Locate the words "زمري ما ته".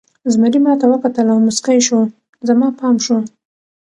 0.33-0.85